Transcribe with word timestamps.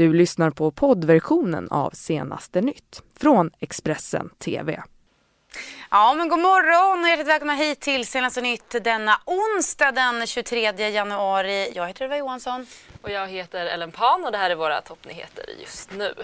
Du 0.00 0.12
lyssnar 0.12 0.50
på 0.50 0.70
poddversionen 0.70 1.68
av 1.70 1.90
Senaste 1.90 2.60
nytt 2.60 3.02
från 3.20 3.50
Expressen 3.58 4.30
TV. 4.38 4.82
Ja, 5.90 6.14
men 6.14 6.28
god 6.28 6.38
morgon 6.38 7.02
och 7.02 7.08
hjärtligt 7.08 7.26
välkomna 7.26 7.54
hit 7.54 7.80
till 7.80 8.06
Senaste 8.06 8.40
nytt 8.40 8.84
denna 8.84 9.20
onsdag 9.24 9.92
den 9.92 10.26
23 10.26 10.90
januari. 10.90 11.72
Jag 11.74 11.86
heter 11.86 12.04
Eva 12.04 12.16
Johansson. 12.16 12.66
Och 13.02 13.10
jag 13.10 13.28
heter 13.28 13.66
Ellen 13.66 13.92
Pan 13.92 14.24
och 14.24 14.32
det 14.32 14.38
här 14.38 14.50
är 14.50 14.54
våra 14.54 14.80
toppnyheter 14.80 15.44
just 15.60 15.90
nu. 15.92 16.14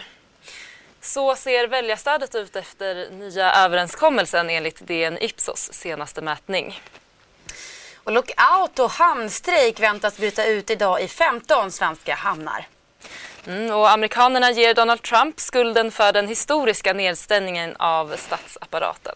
Så 1.00 1.34
ser 1.34 1.68
väljarstödet 1.68 2.34
ut 2.34 2.56
efter 2.56 3.10
nya 3.10 3.52
överenskommelsen 3.52 4.50
enligt 4.50 4.86
DN 4.86 5.18
Ipsos 5.20 5.72
senaste 5.72 6.22
mätning. 6.22 6.80
Och 7.96 8.12
lockout 8.12 8.78
och 8.78 8.90
hamnstrejk 8.90 9.80
väntas 9.80 10.16
bryta 10.16 10.44
ut 10.44 10.70
idag 10.70 11.02
i 11.02 11.08
15 11.08 11.70
svenska 11.70 12.14
hamnar. 12.14 12.66
Mm, 13.46 13.70
och 13.74 13.90
amerikanerna 13.90 14.50
ger 14.50 14.74
Donald 14.74 15.02
Trump 15.02 15.40
skulden 15.40 15.90
för 15.90 16.12
den 16.12 16.28
historiska 16.28 16.92
nedstängningen 16.92 17.76
av 17.76 18.16
statsapparaten. 18.16 19.14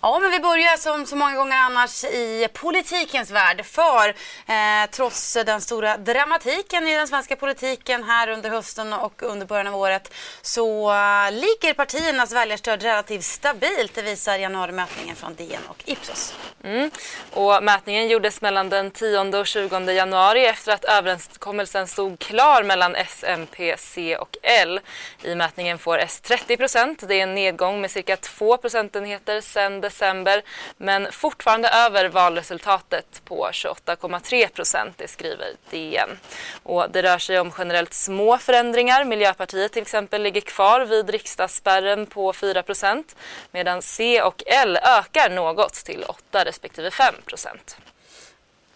Ja, 0.00 0.18
men 0.18 0.30
vi 0.30 0.40
börjar 0.40 0.76
som 0.76 1.06
så 1.06 1.16
många 1.16 1.36
gånger 1.36 1.56
annars 1.56 2.04
i 2.04 2.48
politikens 2.52 3.30
värld. 3.30 3.64
För 3.64 4.08
eh, 4.08 4.90
trots 4.90 5.34
den 5.46 5.60
stora 5.60 5.96
dramatiken 5.96 6.88
i 6.88 6.94
den 6.94 7.08
svenska 7.08 7.36
politiken 7.36 8.04
här 8.04 8.28
under 8.28 8.50
hösten 8.50 8.92
och 8.92 9.22
under 9.22 9.46
början 9.46 9.66
av 9.66 9.76
året 9.76 10.14
så 10.42 10.90
eh, 10.90 11.32
ligger 11.32 11.74
partiernas 11.74 12.32
väljarstöd 12.32 12.82
relativt 12.82 13.24
stabilt. 13.24 13.94
Det 13.94 14.02
visar 14.02 14.36
januarimätningen 14.36 15.16
från 15.16 15.34
DN 15.34 15.62
och 15.68 15.82
Ipsos. 15.86 16.34
Mm. 16.64 16.90
Och 17.32 17.64
mätningen 17.64 18.08
gjordes 18.08 18.40
mellan 18.40 18.68
den 18.68 18.90
10 18.90 19.38
och 19.40 19.46
20 19.46 19.92
januari 19.92 20.46
efter 20.46 20.72
att 20.72 20.84
överenskommelsen 20.84 21.86
stod 21.86 22.18
klar 22.18 22.62
mellan 22.62 22.94
S, 22.94 23.24
MP, 23.26 23.74
C 23.78 24.16
och 24.16 24.36
L. 24.42 24.80
I 25.22 25.34
mätningen 25.34 25.78
får 25.78 25.98
S 25.98 26.20
30 26.20 26.56
procent. 26.56 27.08
Det 27.08 27.14
är 27.14 27.22
en 27.22 27.34
nedgång 27.34 27.80
med 27.80 27.90
cirka 27.90 28.16
2 28.16 28.56
procentenheter 28.56 29.40
sedan 29.40 29.80
december 29.88 30.42
men 30.76 31.12
fortfarande 31.12 31.68
över 31.68 32.08
valresultatet 32.08 33.22
på 33.24 33.48
28,3 33.52 34.48
procent, 34.48 34.98
det 34.98 35.08
skriver 35.08 35.48
DN. 35.70 36.18
Och 36.62 36.90
det 36.90 37.02
rör 37.02 37.18
sig 37.18 37.40
om 37.40 37.52
generellt 37.58 37.94
små 37.94 38.38
förändringar. 38.38 39.04
Miljöpartiet 39.04 39.72
till 39.72 39.82
exempel 39.82 40.22
ligger 40.22 40.40
kvar 40.40 40.80
vid 40.80 41.10
riksdagsspärren 41.10 42.06
på 42.06 42.32
4 42.32 42.62
procent 42.62 43.16
medan 43.50 43.82
C 43.82 44.22
och 44.22 44.42
L 44.46 44.78
ökar 44.82 45.30
något 45.30 45.74
till 45.74 46.04
8 46.08 46.44
respektive 46.44 46.90
5 46.90 47.14
procent. 47.26 47.76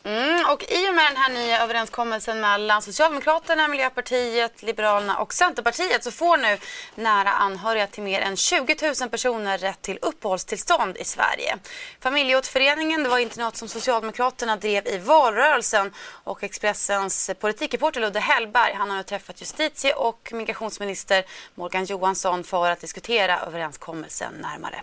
Mm, 0.05 0.47
och 0.53 0.64
I 0.69 0.91
och 0.91 0.95
med 0.95 1.05
den 1.11 1.17
här 1.17 1.33
nya 1.33 1.62
överenskommelsen 1.62 2.41
mellan 2.41 2.83
Socialdemokraterna, 2.83 3.69
Miljöpartiet, 3.69 4.62
Liberalerna 4.62 5.19
och 5.19 5.34
Centerpartiet 5.34 6.05
så 6.05 6.11
får 6.11 6.36
nu 6.36 6.59
nära 6.94 7.31
anhöriga 7.31 7.86
till 7.86 8.03
mer 8.03 8.20
än 8.20 8.36
20 8.36 8.77
000 9.00 9.11
personer 9.11 9.59
rätt 9.59 9.83
till 9.83 9.98
uppehållstillstånd 10.03 10.97
i 10.97 11.05
Sverige. 11.05 11.59
Familjeåterföreningen 12.00 13.03
det 13.03 13.09
var 13.09 13.19
inte 13.19 13.41
något 13.41 13.56
som 13.56 13.69
Socialdemokraterna 13.69 14.56
drev 14.56 14.86
i 14.86 14.98
valrörelsen 14.98 15.92
och 16.25 16.42
Expressens 16.42 17.31
politikreporter 17.41 18.00
Ludde 18.00 18.20
Hellberg 18.20 18.72
han 18.72 18.91
har 18.91 18.97
nu 18.97 19.03
träffat 19.03 19.41
justitie 19.41 19.94
och 19.94 20.31
migrationsminister 20.33 21.25
Morgan 21.55 21.84
Johansson 21.84 22.44
för 22.44 22.70
att 22.70 22.81
diskutera 22.81 23.41
överenskommelsen 23.41 24.33
närmare. 24.34 24.83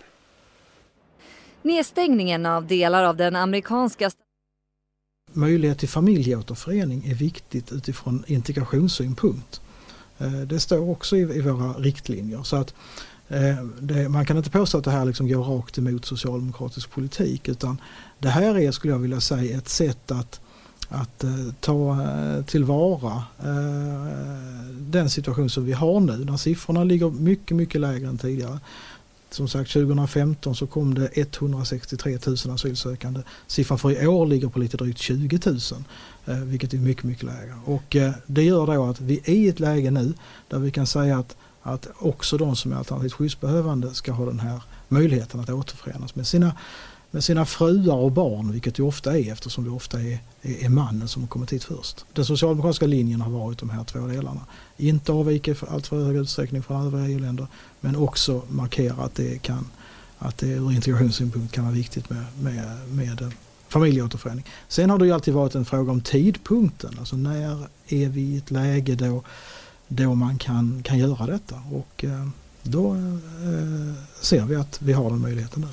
Nedstängningen 1.62 2.46
av 2.46 2.66
delar 2.66 3.04
av 3.04 3.16
den 3.16 3.36
amerikanska 3.36 4.10
möjlighet 5.32 5.78
till 5.78 5.88
familjeåterförening 5.88 7.04
är 7.06 7.14
viktigt 7.14 7.72
utifrån 7.72 8.24
integrationssynpunkt. 8.26 9.60
Eh, 10.18 10.32
det 10.32 10.60
står 10.60 10.90
också 10.90 11.16
i, 11.16 11.40
våra 11.40 11.72
riktlinjer. 11.72 12.42
Så 12.42 12.56
att 12.56 12.74
eh, 13.28 13.64
det, 13.80 14.08
man 14.08 14.26
kan 14.26 14.36
inte 14.36 14.50
påstå 14.50 14.78
att 14.78 14.84
det 14.84 14.90
här 14.90 15.04
liksom 15.04 15.28
går 15.28 15.44
rakt 15.44 15.78
emot 15.78 16.04
socialdemokratisk 16.04 16.90
politik 16.90 17.48
utan 17.48 17.80
det 18.18 18.28
här 18.28 18.58
är, 18.58 18.72
skulle 18.72 18.92
jag 18.92 18.98
vilja 18.98 19.20
säga, 19.20 19.58
ett 19.58 19.68
sätt 19.68 20.10
att, 20.10 20.40
att 20.88 21.24
eh, 21.24 21.30
ta 21.60 21.98
tillvara 22.46 23.22
den 24.70 25.10
situation 25.10 25.50
som 25.50 25.64
vi 25.64 25.72
har 25.72 26.00
nu 26.00 26.24
när 26.24 26.36
siffrorna 26.36 26.84
ligger 26.84 27.10
mycket, 27.10 27.56
mycket 27.56 27.80
lägre 27.80 28.08
än 28.08 28.18
tidigare 28.18 28.58
som 29.30 29.48
sagt 29.48 29.72
2015 29.72 30.54
så 30.54 30.66
kom 30.66 30.94
det 30.94 31.10
163 31.14 32.18
000 32.26 32.36
asylsökande. 32.54 33.20
Siffran 33.46 33.78
för 33.78 34.02
i 34.02 34.06
år 34.06 34.26
ligger 34.26 34.48
på 34.48 34.58
lite 34.58 34.76
drygt 34.76 34.98
20 34.98 35.38
000 35.46 35.58
eh, 36.26 36.34
vilket 36.36 36.74
är 36.74 36.78
mycket, 36.78 37.04
mycket 37.04 37.22
lägre. 37.22 37.54
Och 37.64 37.96
eh, 37.96 38.12
det 38.26 38.42
gör 38.42 38.66
då 38.66 38.84
att 38.84 39.00
vi 39.00 39.20
är 39.24 39.34
i 39.34 39.48
ett 39.48 39.60
läge 39.60 39.90
nu 39.90 40.14
där 40.48 40.58
vi 40.58 40.70
kan 40.70 40.86
säga 40.86 41.18
att, 41.18 41.36
att 41.62 41.88
också 41.98 42.36
de 42.36 42.56
som 42.56 42.72
är 42.72 42.76
alternativt 42.76 43.12
skyddsbehövande 43.12 43.94
ska 43.94 44.12
ha 44.12 44.26
den 44.26 44.40
här 44.40 44.62
möjligheten 44.88 45.40
att 45.40 45.50
återförenas 45.50 46.14
med 46.14 46.26
sina 46.26 46.52
med 47.10 47.24
sina 47.24 47.46
fruar 47.46 47.96
och 47.96 48.12
barn, 48.12 48.52
vilket 48.52 48.74
det 48.74 48.82
ofta 48.82 49.18
är 49.18 49.32
eftersom 49.32 49.64
det 49.64 49.70
ofta 49.70 50.00
är, 50.00 50.18
är, 50.42 50.64
är 50.64 50.68
mannen 50.68 51.08
som 51.08 51.22
har 51.22 51.28
kommit 51.28 51.52
hit 51.52 51.64
först. 51.64 52.04
Den 52.12 52.24
socialdemokratiska 52.24 52.86
linjen 52.86 53.20
har 53.20 53.30
varit 53.30 53.58
de 53.58 53.70
här 53.70 53.84
två 53.84 54.06
delarna. 54.06 54.40
Inte 54.76 55.12
avvika 55.12 55.54
för 55.54 55.66
allt 55.66 55.86
för 55.86 56.04
hög 56.04 56.16
utsträckning 56.16 56.62
från 56.62 56.86
övriga 56.86 57.08
EU-länder 57.08 57.46
men 57.80 57.96
också 57.96 58.42
markera 58.48 59.04
att 59.04 59.14
det, 59.14 59.42
kan, 59.42 59.66
att 60.18 60.38
det 60.38 60.46
ur 60.46 60.72
integrationssynpunkt 60.72 61.54
kan 61.54 61.64
vara 61.64 61.74
viktigt 61.74 62.10
med, 62.10 62.24
med, 62.40 62.88
med 62.88 63.22
eh, 63.22 63.28
familjeåterförening. 63.68 64.44
Sen 64.68 64.90
har 64.90 64.98
det 64.98 65.06
ju 65.06 65.12
alltid 65.12 65.34
varit 65.34 65.54
en 65.54 65.64
fråga 65.64 65.92
om 65.92 66.00
tidpunkten. 66.00 66.96
Alltså 66.98 67.16
när 67.16 67.66
är 67.88 68.08
vi 68.08 68.20
i 68.20 68.36
ett 68.36 68.50
läge 68.50 68.94
då, 68.94 69.22
då 69.88 70.14
man 70.14 70.38
kan, 70.38 70.82
kan 70.82 70.98
göra 70.98 71.26
detta? 71.26 71.62
Och 71.72 72.04
eh, 72.04 72.28
då 72.62 72.94
eh, 72.94 73.14
eh, 73.48 73.94
ser 74.20 74.44
vi 74.44 74.56
att 74.56 74.82
vi 74.82 74.92
har 74.92 75.10
den 75.10 75.20
möjligheten 75.20 75.60
nu. 75.60 75.68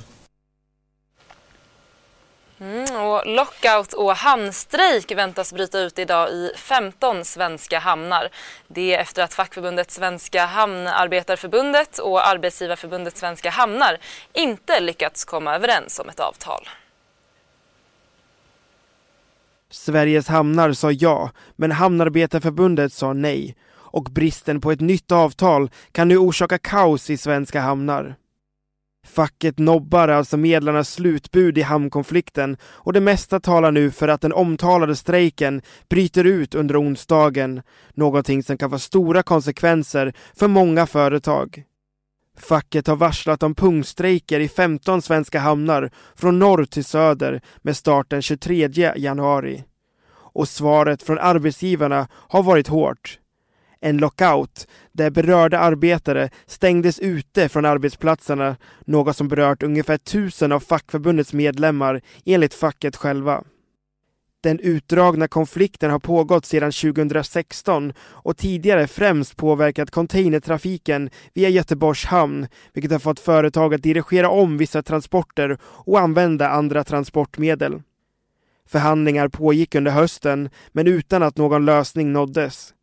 Mm, 2.60 2.96
och 2.96 3.22
lockout 3.26 3.94
och 3.94 4.16
hamnstrejk 4.16 5.12
väntas 5.12 5.54
bryta 5.54 5.80
ut 5.80 6.00
idag 6.00 6.30
i 6.30 6.52
15 6.56 7.26
svenska 7.26 7.80
hamnar. 7.80 8.30
Det 8.68 8.96
är 8.96 9.00
efter 9.00 9.24
att 9.24 9.34
fackförbundet 9.34 9.92
Svenska 9.92 10.46
Hamnarbetarförbundet 10.46 12.00
och 12.00 12.28
Arbetsgivarförbundet 12.28 13.18
Svenska 13.18 13.50
Hamnar 13.50 13.98
inte 14.34 14.80
lyckats 14.80 15.26
komma 15.26 15.56
överens 15.56 16.00
om 16.00 16.10
ett 16.10 16.20
avtal. 16.20 16.68
Sveriges 19.70 20.28
hamnar 20.28 20.74
sa 20.74 20.92
ja, 20.92 21.32
men 21.56 21.72
Hamnarbetarförbundet 21.72 22.94
sa 22.94 23.14
nej. 23.14 23.56
Och 23.70 24.04
bristen 24.04 24.62
på 24.62 24.72
ett 24.72 24.82
nytt 24.82 25.12
avtal 25.12 25.70
kan 25.92 26.08
nu 26.08 26.18
orsaka 26.18 26.58
kaos 26.58 27.10
i 27.10 27.18
svenska 27.18 27.62
hamnar. 27.62 28.16
Facket 29.08 29.60
nobbar 29.60 30.08
alltså 30.08 30.38
medlarnas 30.38 30.94
slutbud 30.94 31.58
i 31.58 31.62
hamnkonflikten 31.62 32.58
och 32.64 32.94
det 32.94 33.02
mesta 33.02 33.40
talar 33.40 33.72
nu 33.72 33.92
för 33.92 34.08
att 34.08 34.22
den 34.22 34.34
omtalade 34.34 34.96
strejken 34.96 35.62
bryter 35.90 36.24
ut 36.24 36.56
under 36.56 36.82
onsdagen, 36.82 37.62
någonting 37.94 38.44
som 38.44 38.58
kan 38.58 38.70
få 38.70 38.80
stora 38.80 39.24
konsekvenser 39.24 40.14
för 40.36 40.48
många 40.48 40.86
företag. 40.86 41.64
Facket 42.38 42.88
har 42.88 42.96
varslat 42.96 43.44
om 43.44 43.56
punktstrejker 43.56 44.40
i 44.40 44.48
15 44.48 45.02
svenska 45.02 45.40
hamnar 45.40 45.92
från 46.16 46.40
norr 46.40 46.66
till 46.66 46.86
söder 46.86 47.42
med 47.62 47.78
start 47.78 48.10
den 48.10 48.22
23 48.22 48.94
januari. 48.96 49.64
Och 50.34 50.48
svaret 50.48 51.04
från 51.04 51.20
arbetsgivarna 51.20 52.08
har 52.12 52.44
varit 52.44 52.68
hårt 52.68 53.20
en 53.80 53.98
lockout 53.98 54.68
där 54.92 55.10
berörda 55.10 55.60
arbetare 55.60 56.30
stängdes 56.46 57.00
ute 57.00 57.50
från 57.50 57.66
arbetsplatserna, 57.66 58.56
något 58.86 59.18
som 59.18 59.28
berört 59.28 59.64
ungefär 59.64 59.98
tusen 59.98 60.52
av 60.52 60.60
fackförbundets 60.60 61.34
medlemmar 61.34 62.02
enligt 62.26 62.54
facket 62.54 62.96
själva. 62.96 63.44
Den 64.44 64.60
utdragna 64.60 65.28
konflikten 65.28 65.92
har 65.92 66.00
pågått 66.00 66.46
sedan 66.46 66.72
2016 66.72 67.94
och 68.00 68.38
tidigare 68.38 68.88
främst 68.88 69.38
påverkat 69.38 69.92
containertrafiken 69.92 71.10
via 71.34 71.50
Göteborgs 71.50 72.06
hamn, 72.06 72.48
vilket 72.74 72.92
har 72.92 73.00
fått 73.00 73.20
företag 73.20 73.74
att 73.74 73.84
dirigera 73.84 74.30
om 74.30 74.58
vissa 74.58 74.84
transporter 74.84 75.58
och 75.64 76.00
använda 76.00 76.50
andra 76.50 76.84
transportmedel. 76.84 77.82
Förhandlingar 78.68 79.28
pågick 79.28 79.76
under 79.76 79.92
hösten, 79.92 80.50
men 80.72 80.88
utan 80.88 81.24
att 81.24 81.38
någon 81.38 81.66
lösning 81.66 82.14
nåddes. 82.14 82.74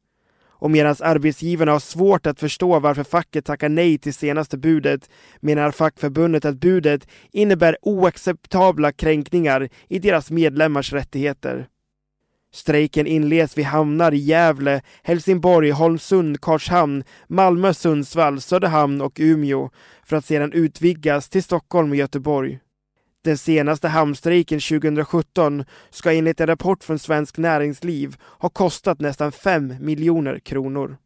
Och 0.64 0.70
medan 0.70 0.96
arbetsgivarna 1.00 1.72
har 1.72 1.81
svårt 1.81 2.26
att 2.26 2.40
förstå 2.40 2.81
varför 2.81 3.05
facket 3.05 3.44
tackar 3.44 3.69
nej 3.69 3.99
till 3.99 4.14
senaste 4.14 4.58
budet 4.58 5.11
menar 5.40 5.70
fackförbundet 5.70 6.44
att 6.44 6.61
budet 6.61 7.08
innebär 7.32 7.76
oacceptabla 7.82 8.93
kränkningar 8.93 9.69
i 9.88 9.99
deras 9.99 10.31
medlemmars 10.31 10.93
rättigheter. 10.93 11.66
Strejken 12.52 13.06
inleds 13.06 13.58
vid 13.58 13.64
hamnar 13.64 14.14
i 14.14 14.16
Gävle, 14.16 14.82
Helsingborg, 15.02 15.70
Holmsund, 15.70 16.40
Karlshamn, 16.40 17.05
Malmö, 17.26 17.75
Sundsvall, 17.75 18.40
Söderhamn 18.40 19.00
och 19.00 19.17
Umeå 19.20 19.70
för 20.06 20.17
att 20.17 20.25
sedan 20.25 20.52
utvidgas 20.52 21.28
till 21.28 21.43
Stockholm 21.43 21.90
och 21.90 21.96
Göteborg. 21.96 22.58
Den 23.24 23.38
senaste 23.38 23.88
hamnstrejken 23.88 24.60
2017 24.60 25.64
ska 25.90 26.12
enligt 26.12 26.40
en 26.40 26.46
rapport 26.46 26.84
från 26.84 26.98
Svensk 26.98 27.38
Näringsliv 27.38 28.16
ha 28.20 28.48
kostat 28.48 29.00
nästan 29.00 29.32
5 29.32 29.74
miljoner 29.80 30.38
kronor. 30.38 30.96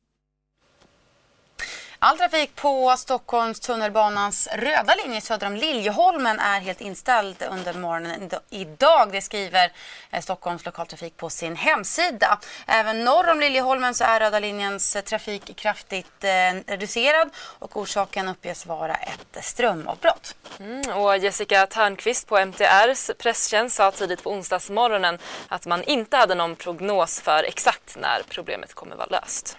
All 2.01 2.19
trafik 2.19 2.55
på 2.55 2.95
Stockholms 2.97 3.61
tunnelbanans 3.61 4.49
röda 4.53 4.95
linje 5.05 5.21
söder 5.21 5.47
om 5.47 5.57
Liljeholmen 5.57 6.39
är 6.41 6.61
helt 6.61 6.81
inställd 6.81 7.43
under 7.51 7.75
morgonen 7.75 8.31
idag. 8.51 9.13
Det 9.13 9.23
skriver 9.23 9.73
eh, 10.11 10.21
Stockholms 10.21 10.65
lokaltrafik 10.65 11.17
på 11.17 11.31
sin 11.31 11.57
hemsida. 11.57 12.39
Även 12.67 13.05
norr 13.05 13.31
om 13.31 13.41
Liljeholmen 13.41 13.95
så 13.95 14.05
är 14.05 14.21
röda 14.21 14.39
linjens 14.39 14.97
trafik 15.05 15.57
kraftigt 15.57 16.25
eh, 16.25 16.31
reducerad 16.67 17.31
och 17.37 17.77
orsaken 17.77 18.29
uppges 18.29 18.67
vara 18.67 18.95
ett 18.95 19.45
strömavbrott. 19.45 20.35
Mm, 20.61 20.91
och 20.91 21.19
Jessica 21.19 21.67
Törnqvist 21.67 22.27
på 22.27 22.39
MTRs 22.39 23.11
presstjänst 23.19 23.77
sa 23.77 23.91
tidigt 23.91 24.23
på 24.23 24.31
onsdagsmorgonen 24.31 25.19
att 25.49 25.67
man 25.67 25.83
inte 25.83 26.17
hade 26.17 26.35
någon 26.35 26.57
prognos 26.57 27.21
för 27.21 27.45
exakt 27.45 27.97
när 27.97 28.23
problemet 28.29 28.75
kommer 28.75 28.97
vara 28.97 29.07
löst. 29.07 29.57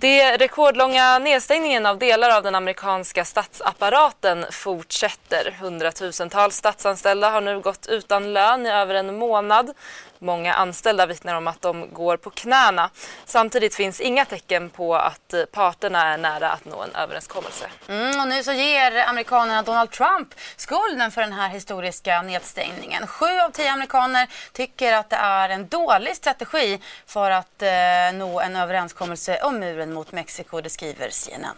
Det 0.00 0.36
rekordlånga 0.36 1.18
nedstängningen 1.18 1.86
av 1.86 1.98
delar 1.98 2.36
av 2.36 2.42
den 2.42 2.54
amerikanska 2.54 3.24
statsapparaten 3.24 4.44
fortsätter. 4.50 5.56
Hundratusentals 5.60 6.56
statsanställda 6.56 7.30
har 7.30 7.40
nu 7.40 7.60
gått 7.60 7.86
utan 7.86 8.32
lön 8.32 8.66
i 8.66 8.70
över 8.70 8.94
en 8.94 9.18
månad. 9.18 9.70
Många 10.18 10.54
anställda 10.54 11.06
vittnar 11.06 11.34
om 11.34 11.46
att 11.46 11.62
de 11.62 11.94
går 11.94 12.16
på 12.16 12.30
knäna. 12.30 12.90
Samtidigt 13.24 13.74
finns 13.74 14.00
inga 14.00 14.24
tecken 14.24 14.70
på 14.70 14.94
att 14.96 15.34
parterna 15.52 16.12
är 16.12 16.18
nära 16.18 16.50
att 16.50 16.64
nå 16.64 16.82
en 16.82 16.94
överenskommelse. 16.94 17.66
Mm, 17.88 18.20
och 18.20 18.28
nu 18.28 18.42
så 18.42 18.52
ger 18.52 18.96
amerikanerna 18.96 19.62
Donald 19.62 19.90
Trump 19.90 20.34
skulden 20.56 21.10
för 21.10 21.20
den 21.20 21.32
här 21.32 21.48
historiska 21.48 22.22
nedstängningen. 22.22 23.06
Sju 23.06 23.40
av 23.46 23.50
tio 23.50 23.72
amerikaner 23.72 24.28
tycker 24.52 24.92
att 24.92 25.10
det 25.10 25.16
är 25.16 25.48
en 25.48 25.68
dålig 25.68 26.16
strategi 26.16 26.80
för 27.06 27.30
att 27.30 27.62
eh, 27.62 27.68
nå 28.14 28.40
en 28.40 28.56
överenskommelse 28.56 29.40
om 29.42 29.58
muren 29.58 29.92
mot 29.92 30.12
Mexiko, 30.12 30.60
det 30.60 30.70
skriver 30.70 31.10
CNN. 31.10 31.56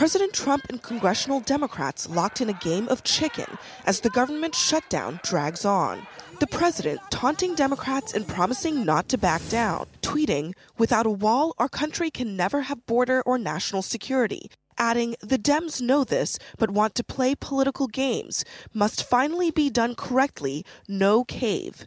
President 0.00 0.32
Trump 0.32 0.64
and 0.70 0.82
congressional 0.82 1.40
Democrats 1.40 2.08
locked 2.08 2.40
in 2.40 2.48
a 2.48 2.54
game 2.54 2.88
of 2.88 3.04
chicken 3.04 3.58
as 3.84 4.00
the 4.00 4.08
government 4.08 4.54
shutdown 4.54 5.20
drags 5.22 5.66
on. 5.66 6.06
The 6.38 6.46
president 6.46 7.02
taunting 7.10 7.54
Democrats 7.54 8.14
and 8.14 8.26
promising 8.26 8.86
not 8.86 9.10
to 9.10 9.18
back 9.18 9.46
down, 9.50 9.88
tweeting, 10.00 10.54
Without 10.78 11.04
a 11.04 11.10
wall, 11.10 11.54
our 11.58 11.68
country 11.68 12.10
can 12.10 12.34
never 12.34 12.62
have 12.62 12.86
border 12.86 13.20
or 13.26 13.36
national 13.36 13.82
security. 13.82 14.50
Adding, 14.78 15.16
The 15.20 15.36
Dems 15.38 15.82
know 15.82 16.04
this, 16.04 16.38
but 16.56 16.70
want 16.70 16.94
to 16.94 17.04
play 17.04 17.34
political 17.34 17.86
games. 17.86 18.42
Must 18.72 19.04
finally 19.06 19.50
be 19.50 19.68
done 19.68 19.94
correctly, 19.94 20.64
no 20.88 21.24
cave. 21.24 21.84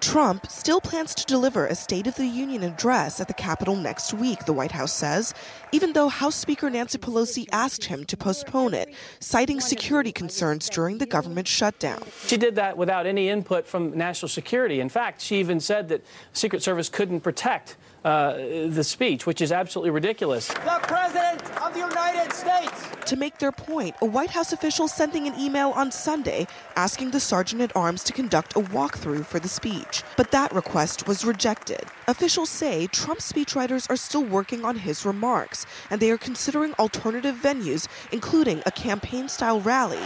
Trump 0.00 0.50
still 0.50 0.80
plans 0.80 1.14
to 1.14 1.24
deliver 1.24 1.66
a 1.66 1.74
State 1.74 2.06
of 2.06 2.14
the 2.16 2.26
Union 2.26 2.62
address 2.62 3.20
at 3.20 3.28
the 3.28 3.34
Capitol 3.34 3.76
next 3.76 4.12
week, 4.12 4.44
the 4.44 4.52
White 4.52 4.72
House 4.72 4.92
says, 4.92 5.32
even 5.72 5.92
though 5.92 6.08
House 6.08 6.36
Speaker 6.36 6.68
Nancy 6.68 6.98
Pelosi 6.98 7.46
asked 7.50 7.84
him 7.84 8.04
to 8.04 8.16
postpone 8.16 8.74
it, 8.74 8.94
citing 9.20 9.60
security 9.60 10.12
concerns 10.12 10.68
during 10.68 10.98
the 10.98 11.06
government 11.06 11.48
shutdown. 11.48 12.02
She 12.26 12.36
did 12.36 12.54
that 12.56 12.76
without 12.76 13.06
any 13.06 13.28
input 13.28 13.66
from 13.66 13.96
national 13.96 14.28
security. 14.28 14.80
In 14.80 14.88
fact, 14.88 15.20
she 15.20 15.36
even 15.40 15.60
said 15.60 15.88
that 15.88 16.04
Secret 16.32 16.62
Service 16.62 16.88
couldn't 16.88 17.20
protect 17.20 17.76
uh, 18.06 18.34
the 18.68 18.84
speech, 18.84 19.26
which 19.26 19.40
is 19.40 19.50
absolutely 19.50 19.90
ridiculous. 19.90 20.46
The 20.46 20.78
President 20.82 21.42
of 21.60 21.74
the 21.74 21.80
United 21.80 22.32
States! 22.32 22.88
To 23.06 23.16
make 23.16 23.38
their 23.38 23.50
point, 23.50 23.96
a 24.00 24.06
White 24.06 24.30
House 24.30 24.52
official 24.52 24.86
sending 24.86 25.26
an 25.26 25.34
email 25.38 25.70
on 25.70 25.90
Sunday 25.90 26.46
asking 26.76 27.10
the 27.10 27.18
Sergeant 27.18 27.62
at 27.62 27.74
Arms 27.74 28.04
to 28.04 28.12
conduct 28.12 28.54
a 28.54 28.60
walkthrough 28.60 29.26
for 29.26 29.40
the 29.40 29.48
speech. 29.48 30.04
But 30.16 30.30
that 30.30 30.52
request 30.52 31.08
was 31.08 31.24
rejected. 31.24 31.82
Officials 32.06 32.48
say 32.48 32.86
Trump's 32.86 33.30
speechwriters 33.30 33.90
are 33.90 33.96
still 33.96 34.24
working 34.24 34.64
on 34.64 34.76
his 34.76 35.04
remarks, 35.04 35.66
and 35.90 36.00
they 36.00 36.12
are 36.12 36.18
considering 36.18 36.74
alternative 36.74 37.34
venues, 37.34 37.88
including 38.12 38.62
a 38.66 38.70
campaign 38.70 39.28
style 39.28 39.60
rally 39.60 40.02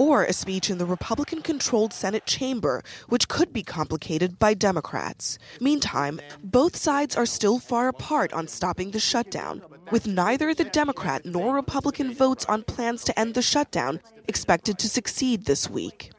or 0.00 0.24
a 0.24 0.32
speech 0.32 0.70
in 0.70 0.78
the 0.78 0.86
Republican 0.86 1.42
controlled 1.42 1.92
Senate 1.92 2.24
chamber, 2.24 2.82
which 3.10 3.28
could 3.28 3.52
be 3.52 3.62
complicated 3.62 4.38
by 4.38 4.54
Democrats. 4.54 5.38
Meantime, 5.60 6.18
both 6.42 6.74
sides 6.74 7.14
are 7.14 7.26
still 7.26 7.58
far 7.58 7.86
apart 7.88 8.32
on 8.32 8.48
stopping 8.48 8.92
the 8.92 8.98
shutdown, 8.98 9.60
with 9.90 10.06
neither 10.06 10.54
the 10.54 10.64
Democrat 10.64 11.26
nor 11.26 11.54
Republican 11.54 12.14
votes 12.14 12.46
on 12.46 12.62
plans 12.62 13.04
to 13.04 13.18
end 13.20 13.34
the 13.34 13.42
shutdown 13.42 14.00
expected 14.26 14.78
to 14.78 14.88
succeed 14.88 15.44
this 15.44 15.68
week. 15.68 16.10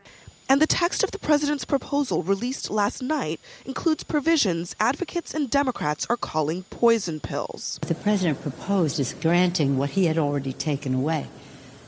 And 0.48 0.62
the 0.62 0.68
text 0.68 1.04
of 1.04 1.10
the 1.10 1.18
president's 1.18 1.66
proposal 1.66 2.22
released 2.22 2.70
last 2.70 3.02
night 3.02 3.40
includes 3.66 4.04
provisions 4.04 4.76
advocates 4.80 5.34
and 5.34 5.50
Democrats 5.50 6.06
are 6.08 6.18
calling 6.18 6.64
poison 6.70 7.20
pills. 7.20 7.80
The 7.88 7.96
president 7.96 8.44
proposed 8.44 9.00
is 9.00 9.16
granting 9.16 9.80
what 9.80 9.92
he 9.92 10.06
had 10.06 10.20
already 10.20 10.54
taken 10.54 10.94
away 10.94 11.26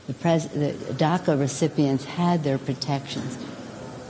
the, 0.06 0.14
pres- 0.14 0.48
the 0.48 0.72
DACA 0.94 1.38
recipients 1.38 2.04
had 2.04 2.44
their 2.44 2.58
protections. 2.58 3.38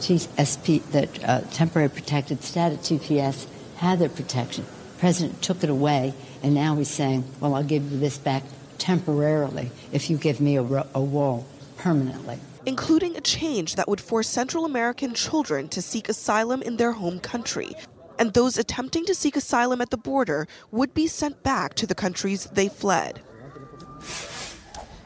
TSP, 0.01 0.83
the 0.91 1.09
uh, 1.29 1.41
temporary 1.53 1.89
protected 1.89 2.43
status, 2.43 2.79
TPS, 2.91 3.47
had 3.77 3.99
their 3.99 4.09
protection. 4.09 4.65
The 4.65 4.99
president 4.99 5.43
took 5.43 5.63
it 5.63 5.71
away, 5.71 6.15
and 6.43 6.55
now 6.55 6.77
he's 6.77 6.91
saying, 6.91 7.25
well, 7.41 7.55
I'll 7.55 7.63
give 7.63 7.91
you 7.91 7.99
this 7.99 8.19
back 8.19 8.43
temporarily 8.79 9.71
if 9.93 10.11
you 10.11 10.17
give 10.17 10.41
me 10.41 10.57
a, 10.57 10.63
a 10.95 11.01
wall 11.01 11.47
permanently. 11.77 12.39
Including 12.67 13.17
a 13.17 13.21
change 13.21 13.77
that 13.77 13.89
would 13.89 14.01
force 14.01 14.29
Central 14.29 14.65
American 14.65 15.15
children 15.15 15.69
to 15.69 15.83
seek 15.83 16.09
asylum 16.09 16.63
in 16.63 16.77
their 16.77 16.93
home 16.93 17.21
country. 17.21 17.75
And 18.19 18.33
those 18.33 18.59
attempting 18.59 19.05
to 19.07 19.15
seek 19.15 19.37
asylum 19.37 19.81
at 19.81 19.91
the 19.91 19.97
border 19.97 20.47
would 20.71 20.95
be 20.95 21.07
sent 21.07 21.43
back 21.43 21.75
to 21.75 21.87
the 21.87 21.95
countries 21.95 22.45
they 22.53 22.69
fled. 22.69 23.21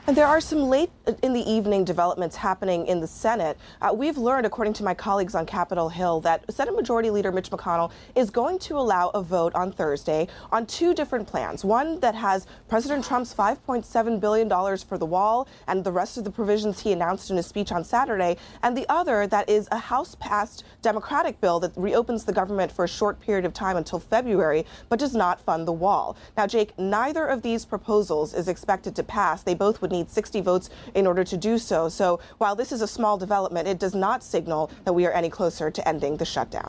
And 0.08 0.16
there 0.16 0.26
are 0.26 0.40
some 0.40 0.70
late 0.70 0.88
in 1.22 1.34
the 1.34 1.42
evening 1.42 1.84
developments 1.84 2.34
happening 2.34 2.86
in 2.86 2.98
the 2.98 3.06
Senate. 3.06 3.58
Uh, 3.82 3.92
we've 3.94 4.16
learned, 4.16 4.46
according 4.46 4.72
to 4.74 4.82
my 4.82 4.94
colleagues 4.94 5.34
on 5.34 5.44
Capitol 5.44 5.90
Hill, 5.90 6.22
that 6.22 6.50
Senate 6.50 6.74
Majority 6.74 7.10
Leader 7.10 7.30
Mitch 7.30 7.50
McConnell 7.50 7.90
is 8.14 8.30
going 8.30 8.58
to 8.60 8.78
allow 8.78 9.10
a 9.10 9.22
vote 9.22 9.54
on 9.54 9.70
Thursday 9.70 10.26
on 10.50 10.64
two 10.64 10.94
different 10.94 11.28
plans. 11.28 11.62
One 11.62 12.00
that 12.00 12.14
has 12.14 12.46
President 12.68 13.04
Trump's 13.04 13.34
$5.7 13.34 14.18
billion 14.18 14.48
for 14.78 14.96
the 14.96 15.04
wall 15.04 15.46
and 15.66 15.84
the 15.84 15.92
rest 15.92 16.16
of 16.16 16.24
the 16.24 16.30
provisions 16.30 16.80
he 16.80 16.92
announced 16.92 17.28
in 17.28 17.36
his 17.36 17.46
speech 17.46 17.70
on 17.70 17.84
Saturday, 17.84 18.38
and 18.62 18.74
the 18.74 18.86
other 18.88 19.26
that 19.26 19.46
is 19.46 19.68
a 19.72 19.78
House 19.78 20.14
passed 20.14 20.64
Democratic 20.80 21.38
bill 21.42 21.60
that 21.60 21.72
reopens 21.76 22.24
the 22.24 22.32
government 22.32 22.72
for 22.72 22.86
a 22.86 22.88
short 22.88 23.20
period 23.20 23.44
of 23.44 23.52
time 23.52 23.76
until 23.76 23.98
February, 23.98 24.64
but 24.88 24.98
does 24.98 25.14
not 25.14 25.38
fund 25.38 25.68
the 25.68 25.72
wall. 25.72 26.16
Now, 26.34 26.46
Jake, 26.46 26.72
neither 26.78 27.26
of 27.26 27.42
these 27.42 27.66
proposals 27.66 28.32
is 28.32 28.48
expected 28.48 28.96
to 28.96 29.02
pass. 29.02 29.42
They 29.42 29.52
both 29.52 29.82
would 29.82 29.90
need 29.90 29.97
60 30.06 30.42
votes 30.42 30.70
in 30.94 31.06
order 31.06 31.24
to 31.24 31.36
do 31.36 31.58
so. 31.58 31.90
So 31.90 32.20
while 32.38 32.56
this 32.56 32.72
is 32.72 32.82
a 32.82 32.88
small 32.88 33.18
development, 33.18 33.68
it 33.68 33.80
does 33.80 33.94
not 33.94 34.22
signal 34.22 34.70
that 34.84 34.94
we 34.94 35.06
are 35.06 35.12
any 35.12 35.30
closer 35.30 35.70
to 35.70 35.88
ending 35.88 36.18
the 36.18 36.24
shutdown. 36.24 36.68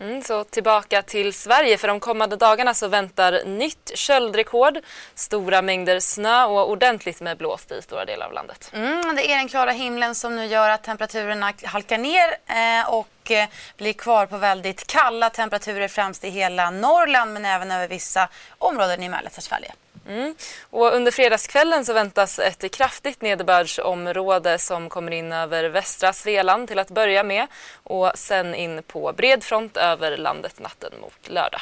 Mm, 0.00 0.22
så 0.22 0.44
tillbaka 0.44 1.02
till 1.02 1.34
Sverige 1.34 1.78
för 1.78 1.88
de 1.88 2.00
kommande 2.00 2.36
dagarna 2.36 2.74
så 2.74 2.88
väntar 2.88 3.44
nytt 3.44 3.90
köldrekord, 3.94 4.78
stora 5.14 5.62
mängder 5.62 6.00
snö 6.00 6.44
och 6.44 6.70
ordentligt 6.70 7.20
med 7.20 7.36
blåst 7.36 7.72
i 7.72 7.82
stora 7.82 8.04
delar 8.04 8.26
av 8.26 8.32
landet. 8.32 8.70
Mm, 8.74 9.16
det 9.16 9.32
är 9.32 9.36
den 9.36 9.48
klara 9.48 9.70
himlen 9.70 10.14
som 10.14 10.36
nu 10.36 10.46
gör 10.46 10.70
att 10.70 10.84
temperaturerna 10.84 11.52
halkar 11.64 11.98
ner 11.98 12.28
eh, 12.46 12.94
och 12.94 13.30
eh, 13.30 13.48
blir 13.76 13.92
kvar 13.92 14.26
på 14.26 14.38
väldigt 14.38 14.86
kalla 14.86 15.30
temperaturer 15.30 15.88
främst 15.88 16.24
i 16.24 16.28
hela 16.28 16.70
Norrland 16.70 17.32
men 17.32 17.44
även 17.44 17.70
över 17.70 17.88
vissa 17.88 18.28
områden 18.58 19.02
i 19.02 19.08
mellersta 19.08 19.40
Sverige. 19.40 19.72
Mm. 20.08 20.34
Och 20.70 20.94
under 20.94 21.10
fredagskvällen 21.10 21.84
så 21.84 21.92
väntas 21.92 22.38
ett 22.38 22.70
kraftigt 22.72 23.22
nederbördsområde 23.22 24.58
som 24.58 24.88
kommer 24.88 25.12
in 25.12 25.32
över 25.32 25.64
västra 25.64 26.12
Svealand 26.12 26.68
till 26.68 26.78
att 26.78 26.90
börja 26.90 27.22
med 27.22 27.46
och 27.82 28.12
sen 28.14 28.54
in 28.54 28.82
på 28.82 29.12
bred 29.12 29.44
front 29.44 29.76
över 29.76 30.16
landet 30.16 30.60
natten 30.60 30.92
mot 31.00 31.28
lördag. 31.28 31.60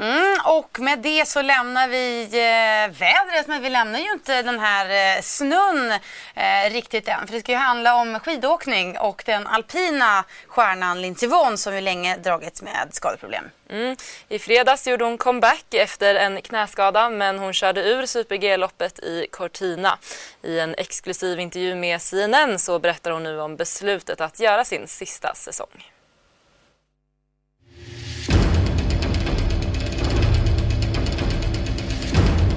Mm, 0.00 0.36
och 0.44 0.80
med 0.80 0.98
det 0.98 1.28
så 1.28 1.42
lämnar 1.42 1.88
vi 1.88 2.22
eh, 2.22 2.98
vädret, 2.98 3.46
men 3.46 3.62
vi 3.62 3.70
lämnar 3.70 3.98
ju 3.98 4.12
inte 4.12 4.42
den 4.42 4.60
här 4.60 5.16
eh, 5.16 5.22
snön 5.22 5.90
eh, 6.34 6.70
riktigt 6.70 7.08
än. 7.08 7.26
För 7.26 7.34
det 7.34 7.40
ska 7.40 7.52
ju 7.52 7.58
handla 7.58 7.94
om 7.94 8.20
skidåkning 8.20 8.98
och 8.98 9.22
den 9.26 9.46
alpina 9.46 10.24
stjärnan 10.46 11.02
Lindsey 11.02 11.28
Vonn 11.28 11.58
som 11.58 11.74
ju 11.74 11.80
länge 11.80 12.16
dragits 12.16 12.62
med 12.62 12.88
skadeproblem. 12.90 13.44
Mm. 13.70 13.96
I 14.28 14.38
fredags 14.38 14.86
gjorde 14.86 15.04
hon 15.04 15.18
comeback 15.18 15.74
efter 15.74 16.14
en 16.14 16.42
knäskada 16.42 17.08
men 17.08 17.38
hon 17.38 17.52
körde 17.52 17.82
ur 17.82 18.06
Super-G-loppet 18.06 18.98
i 18.98 19.26
Cortina. 19.30 19.98
I 20.42 20.58
en 20.58 20.74
exklusiv 20.74 21.40
intervju 21.40 21.74
med 21.74 22.02
CNN 22.02 22.58
så 22.58 22.78
berättar 22.78 23.10
hon 23.10 23.22
nu 23.22 23.40
om 23.40 23.56
beslutet 23.56 24.20
att 24.20 24.40
göra 24.40 24.64
sin 24.64 24.88
sista 24.88 25.34
säsong. 25.34 25.90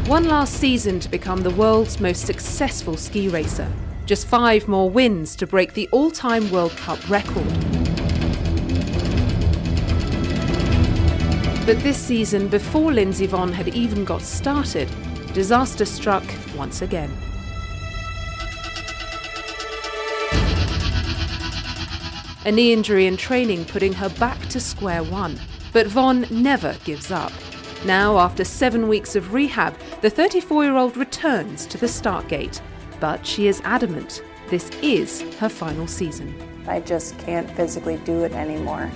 One 0.08 0.26
last 0.26 0.56
season 0.56 1.00
to 1.00 1.08
become 1.08 1.44
the 1.44 1.50
world's 1.52 2.02
most 2.02 2.26
successful 2.26 2.98
ski 2.98 3.30
racer. 3.30 3.72
Just 4.06 4.28
five 4.28 4.68
more 4.68 4.90
wins 4.90 5.34
to 5.38 5.48
break 5.48 5.74
the 5.74 5.88
all 5.94 6.12
time 6.12 6.52
World 6.52 6.76
Cup 6.76 7.00
record. 7.10 7.48
But 11.66 11.80
this 11.80 11.98
season, 11.98 12.50
before 12.50 12.92
Lindsey 12.92 13.30
Vonn 13.30 13.54
had 13.54 13.70
even 13.70 14.04
got 14.04 14.22
started, 14.22 14.90
disaster 15.32 15.86
struck 15.86 16.26
once 16.58 16.82
again. 16.82 17.12
A 22.46 22.52
knee 22.52 22.74
injury 22.74 23.08
in 23.08 23.16
training 23.16 23.64
putting 23.64 23.94
her 23.94 24.10
back 24.10 24.38
to 24.48 24.60
square 24.60 25.04
one. 25.04 25.40
But 25.72 25.88
Vonn 25.88 26.30
never 26.30 26.76
gives 26.84 27.10
up. 27.10 27.32
Now, 27.86 28.18
after 28.18 28.44
seven 28.44 28.88
weeks 28.88 29.16
of 29.16 29.34
rehab, 29.34 29.78
the 30.02 30.10
34 30.10 30.64
year 30.64 30.78
old 30.78 30.98
returns 30.98 31.66
to 31.68 31.78
the 31.78 31.88
start 31.88 32.28
gate. 32.28 32.62
But 33.00 33.26
she 33.26 33.48
is 33.48 33.62
adamant 33.66 34.22
this 34.54 34.70
is 34.82 35.22
her 35.38 35.50
final 35.50 35.88
season. 35.88 36.32
I 36.68 36.80
just 36.80 37.18
can't 37.18 37.50
physically 37.50 37.98
do 38.06 38.24
it 38.24 38.34
anymore. 38.34 38.92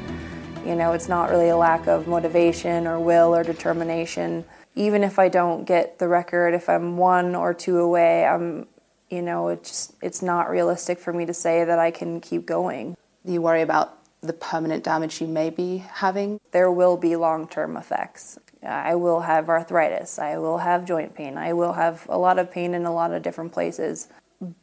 You 0.65 0.75
know, 0.75 0.93
it's 0.93 1.09
not 1.09 1.31
really 1.31 1.49
a 1.49 1.57
lack 1.57 1.87
of 1.87 2.07
motivation 2.07 2.85
or 2.85 2.99
will 2.99 3.35
or 3.35 3.43
determination. 3.43 4.45
Even 4.75 5.03
if 5.03 5.17
I 5.17 5.29
don't 5.29 5.65
get 5.65 5.97
the 5.97 6.07
record, 6.07 6.53
if 6.53 6.69
I'm 6.69 6.97
one 6.97 7.33
or 7.33 7.55
two 7.55 7.79
away, 7.79 8.25
I'm, 8.25 8.67
you 9.09 9.23
know, 9.23 9.47
it's 9.47 9.69
just, 9.69 9.95
it's 10.03 10.21
not 10.21 10.49
realistic 10.49 10.99
for 10.99 11.11
me 11.11 11.25
to 11.25 11.33
say 11.33 11.63
that 11.63 11.79
I 11.79 11.89
can 11.89 12.21
keep 12.21 12.45
going. 12.45 12.95
You 13.25 13.41
worry 13.41 13.63
about 13.63 13.97
the 14.21 14.33
permanent 14.33 14.83
damage 14.83 15.21
you 15.21 15.27
may 15.27 15.49
be 15.49 15.77
having? 15.77 16.39
There 16.51 16.71
will 16.71 16.97
be 16.97 17.15
long 17.15 17.47
term 17.47 17.77
effects. 17.77 18.37
I 18.63 18.95
will 18.95 19.21
have 19.21 19.49
arthritis, 19.49 20.19
I 20.19 20.37
will 20.37 20.57
have 20.57 20.85
joint 20.85 21.15
pain, 21.15 21.37
I 21.37 21.53
will 21.53 21.73
have 21.73 22.05
a 22.09 22.17
lot 22.17 22.39
of 22.39 22.51
pain 22.51 22.73
in 22.73 22.85
a 22.85 22.93
lot 22.93 23.13
of 23.13 23.21
different 23.21 23.51
places, 23.51 24.07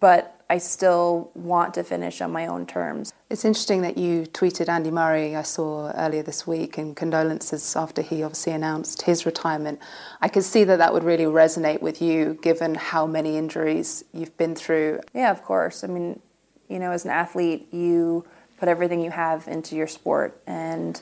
but 0.00 0.44
I 0.50 0.58
still 0.58 1.30
want 1.34 1.74
to 1.74 1.82
finish 1.82 2.20
on 2.20 2.30
my 2.30 2.46
own 2.46 2.66
terms. 2.66 3.12
It's 3.30 3.44
interesting 3.44 3.82
that 3.82 3.96
you 3.96 4.26
tweeted 4.26 4.68
Andy 4.68 4.90
Murray, 4.90 5.34
I 5.34 5.42
saw 5.42 5.90
earlier 5.92 6.22
this 6.22 6.46
week, 6.46 6.78
and 6.78 6.94
condolences 6.94 7.74
after 7.74 8.02
he 8.02 8.22
obviously 8.22 8.52
announced 8.52 9.02
his 9.02 9.24
retirement. 9.26 9.80
I 10.20 10.28
could 10.28 10.44
see 10.44 10.64
that 10.64 10.78
that 10.78 10.92
would 10.92 11.02
really 11.02 11.24
resonate 11.24 11.80
with 11.80 12.02
you 12.02 12.38
given 12.42 12.74
how 12.74 13.06
many 13.06 13.36
injuries 13.36 14.04
you've 14.12 14.36
been 14.36 14.54
through. 14.54 15.00
Yeah, 15.14 15.30
of 15.30 15.42
course. 15.42 15.82
I 15.82 15.88
mean, 15.88 16.20
you 16.68 16.78
know, 16.78 16.90
as 16.90 17.04
an 17.04 17.10
athlete, 17.10 17.72
you 17.72 18.24
put 18.58 18.68
everything 18.68 19.00
you 19.00 19.10
have 19.10 19.48
into 19.48 19.74
your 19.74 19.88
sport 19.88 20.40
and 20.46 21.00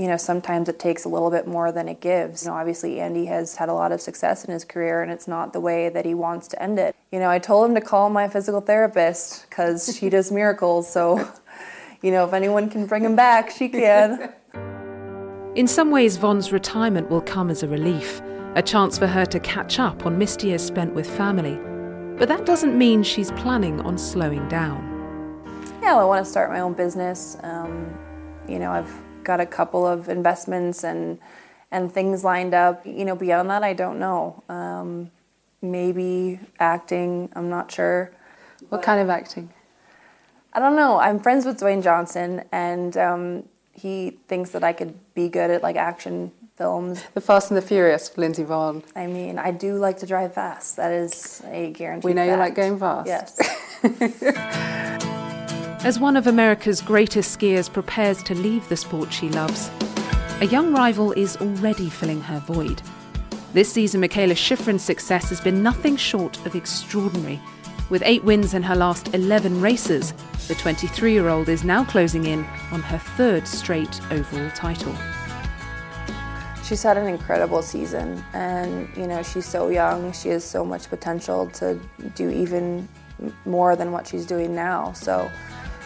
you 0.00 0.06
know 0.06 0.16
sometimes 0.16 0.66
it 0.70 0.78
takes 0.78 1.04
a 1.04 1.08
little 1.10 1.30
bit 1.30 1.46
more 1.46 1.70
than 1.70 1.86
it 1.86 2.00
gives. 2.00 2.42
You 2.42 2.48
know 2.48 2.56
obviously 2.56 3.00
andy 3.00 3.26
has 3.26 3.56
had 3.56 3.68
a 3.68 3.74
lot 3.74 3.92
of 3.92 4.00
success 4.00 4.44
in 4.46 4.50
his 4.50 4.64
career 4.64 5.02
and 5.02 5.12
it's 5.12 5.28
not 5.28 5.52
the 5.52 5.60
way 5.60 5.90
that 5.90 6.06
he 6.06 6.14
wants 6.14 6.48
to 6.48 6.62
end 6.62 6.78
it. 6.78 6.96
You 7.12 7.18
know 7.18 7.28
i 7.28 7.38
told 7.38 7.68
him 7.68 7.74
to 7.74 7.82
call 7.82 8.08
my 8.08 8.26
physical 8.26 8.62
therapist 8.62 9.48
because 9.48 9.94
she 9.96 10.08
does 10.08 10.32
miracles 10.40 10.90
so 10.90 11.28
you 12.02 12.10
know 12.10 12.24
if 12.24 12.32
anyone 12.32 12.70
can 12.70 12.86
bring 12.86 13.04
him 13.04 13.14
back 13.14 13.50
she 13.50 13.68
can. 13.68 14.32
In 15.54 15.66
some 15.66 15.90
ways 15.90 16.16
vonn's 16.16 16.50
retirement 16.50 17.10
will 17.10 17.20
come 17.20 17.50
as 17.50 17.62
a 17.62 17.68
relief 17.68 18.22
a 18.54 18.62
chance 18.62 18.96
for 18.96 19.06
her 19.06 19.26
to 19.26 19.38
catch 19.40 19.78
up 19.78 20.06
on 20.06 20.18
missed 20.18 20.42
years 20.42 20.60
spent 20.60 20.92
with 20.92 21.08
family. 21.08 21.56
But 22.18 22.26
that 22.28 22.46
doesn't 22.46 22.76
mean 22.76 23.04
she's 23.04 23.30
planning 23.32 23.80
on 23.82 23.96
slowing 23.96 24.48
down. 24.48 24.80
Yeah 25.82 25.94
well, 25.94 26.00
i 26.00 26.04
want 26.04 26.24
to 26.24 26.30
start 26.30 26.50
my 26.50 26.60
own 26.60 26.72
business. 26.72 27.36
Um, 27.42 27.94
you 28.48 28.58
know 28.58 28.72
i've 28.72 28.92
got 29.24 29.40
a 29.40 29.46
couple 29.46 29.86
of 29.86 30.08
investments 30.08 30.84
and 30.84 31.18
and 31.70 31.92
things 31.92 32.24
lined 32.24 32.54
up. 32.54 32.84
You 32.84 33.04
know, 33.04 33.14
beyond 33.14 33.50
that, 33.50 33.62
I 33.62 33.72
don't 33.72 33.98
know. 33.98 34.42
Um, 34.48 35.10
maybe 35.62 36.40
acting. 36.58 37.30
I'm 37.34 37.48
not 37.48 37.70
sure. 37.70 38.10
What 38.68 38.82
kind 38.82 39.00
of 39.00 39.08
acting? 39.08 39.50
I 40.52 40.58
don't 40.58 40.76
know. 40.76 40.98
I'm 40.98 41.20
friends 41.20 41.44
with 41.46 41.60
Dwayne 41.60 41.82
Johnson, 41.82 42.42
and 42.50 42.96
um, 42.96 43.44
he 43.72 44.18
thinks 44.28 44.50
that 44.50 44.64
I 44.64 44.72
could 44.72 44.94
be 45.14 45.28
good 45.28 45.50
at 45.50 45.62
like 45.62 45.76
action 45.76 46.32
films. 46.56 47.04
The 47.14 47.20
Fast 47.20 47.50
and 47.50 47.56
the 47.56 47.62
Furious, 47.62 48.16
Lindsay 48.18 48.44
Vonn. 48.44 48.82
I 48.94 49.06
mean, 49.06 49.38
I 49.38 49.50
do 49.50 49.76
like 49.76 49.98
to 50.00 50.06
drive 50.06 50.34
fast. 50.34 50.76
That 50.76 50.92
is 50.92 51.42
a 51.46 51.70
guarantee. 51.70 52.08
We 52.08 52.14
know 52.14 52.26
fact. 52.26 52.32
you 52.32 52.36
like 52.36 52.54
going 52.54 52.78
fast. 52.78 53.06
Yes. 53.06 54.86
As 55.82 55.98
one 55.98 56.18
of 56.18 56.26
America's 56.26 56.82
greatest 56.82 57.38
skiers 57.38 57.72
prepares 57.72 58.22
to 58.24 58.34
leave 58.34 58.68
the 58.68 58.76
sport 58.76 59.10
she 59.10 59.30
loves, 59.30 59.70
a 60.42 60.44
young 60.44 60.74
rival 60.74 61.12
is 61.12 61.38
already 61.38 61.88
filling 61.88 62.20
her 62.20 62.38
void. 62.40 62.82
This 63.54 63.72
season, 63.72 64.02
Michaela 64.02 64.34
Schifrin's 64.34 64.82
success 64.82 65.30
has 65.30 65.40
been 65.40 65.62
nothing 65.62 65.96
short 65.96 66.36
of 66.44 66.54
extraordinary. 66.54 67.40
With 67.88 68.02
eight 68.04 68.22
wins 68.24 68.52
in 68.52 68.62
her 68.62 68.76
last 68.76 69.14
11 69.14 69.62
races, 69.62 70.12
the 70.48 70.54
23 70.54 71.14
year 71.14 71.30
old 71.30 71.48
is 71.48 71.64
now 71.64 71.82
closing 71.86 72.26
in 72.26 72.44
on 72.72 72.82
her 72.82 72.98
third 72.98 73.48
straight 73.48 74.02
overall 74.12 74.50
title. 74.50 74.94
She's 76.62 76.82
had 76.82 76.98
an 76.98 77.06
incredible 77.06 77.62
season, 77.62 78.22
and 78.34 78.86
you 78.98 79.06
know, 79.06 79.22
she's 79.22 79.46
so 79.46 79.70
young, 79.70 80.12
she 80.12 80.28
has 80.28 80.44
so 80.44 80.62
much 80.62 80.90
potential 80.90 81.46
to 81.54 81.80
do 82.14 82.28
even 82.28 82.86
more 83.46 83.76
than 83.76 83.92
what 83.92 84.06
she's 84.06 84.26
doing 84.26 84.54
now. 84.54 84.92
So 84.92 85.30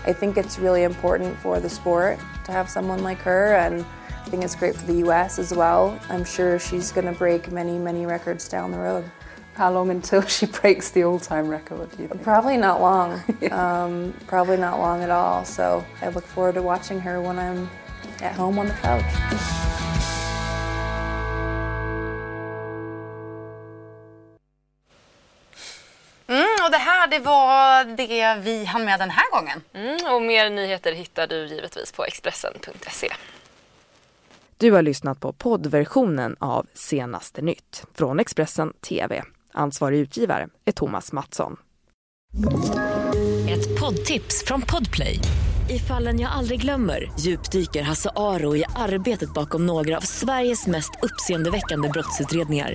I 0.06 0.12
think 0.12 0.37
it's 0.37 0.58
really 0.58 0.82
important 0.82 1.37
for 1.38 1.61
the 1.61 1.68
sport 1.68 2.18
to 2.44 2.52
have 2.52 2.68
someone 2.68 3.02
like 3.02 3.18
her, 3.18 3.54
and 3.54 3.84
I 4.11 4.28
think 4.28 4.44
it's 4.44 4.54
great 4.54 4.75
for 4.75 4.87
the 4.87 4.99
US 5.08 5.38
as 5.38 5.52
well. 5.52 5.99
I'm 6.08 6.25
sure 6.25 6.58
she's 6.58 6.92
going 6.92 7.06
to 7.06 7.12
break 7.12 7.50
many, 7.50 7.78
many 7.78 8.06
records 8.06 8.49
down 8.49 8.70
the 8.70 8.78
road. 8.78 9.11
How 9.54 9.73
long 9.73 9.90
until 9.90 10.23
she 10.26 10.46
breaks 10.46 10.90
the 10.90 11.04
all 11.04 11.18
time 11.18 11.49
record, 11.49 11.90
do 11.96 12.02
you 12.02 12.08
think? 12.08 12.23
Probably 12.23 12.56
not 12.56 12.80
long. 12.80 13.23
um, 13.50 14.14
probably 14.26 14.56
not 14.56 14.78
long 14.78 15.02
at 15.02 15.11
all. 15.11 15.44
So 15.44 15.84
I 16.02 16.08
look 16.08 16.25
forward 16.25 16.54
to 16.54 16.62
watching 16.62 17.00
her 17.00 17.20
when 17.20 17.38
I'm 17.38 17.70
at 18.20 18.32
home 18.34 18.58
on 18.58 18.66
the 18.66 18.75
couch. 18.75 19.63
Det 27.14 27.21
var 27.21 27.85
det 27.85 28.40
vi 28.42 28.64
hann 28.64 28.85
med 28.85 29.00
den 29.00 29.11
här 29.11 29.30
gången. 29.30 29.61
Mm, 29.73 30.14
och 30.14 30.23
mer 30.23 30.50
nyheter 30.50 30.92
hittar 30.92 31.26
du 31.26 31.47
givetvis 31.47 31.92
på 31.92 32.04
Expressen.se. 32.04 33.09
Du 34.56 34.73
har 34.73 34.83
lyssnat 34.83 35.21
på 35.21 35.33
poddversionen 35.33 36.37
av 36.38 36.66
Senaste 36.75 37.42
nytt 37.42 37.85
från 37.94 38.21
Expressen 38.21 38.73
TV. 38.73 39.23
Ansvarig 39.52 39.99
utgivare 39.99 40.49
är 40.64 40.73
Thomas 40.73 41.12
Mattsson. 41.12 41.56
Ett 43.50 43.80
poddtips 43.80 44.44
från 44.47 44.62
Podplay. 44.62 45.18
I 45.71 45.78
fallen 45.78 46.21
jag 46.21 46.33
aldrig 46.33 46.61
glömmer 46.61 47.12
djupdyker 47.21 47.83
Hasse 47.83 48.11
Aro 48.16 48.56
i 48.56 48.64
arbetet 48.76 49.35
bakom 49.35 49.66
några 49.66 49.97
av 49.97 50.00
Sveriges 50.00 50.66
mest 50.66 50.90
uppseendeväckande 51.02 51.88
brottsutredningar 51.88 52.75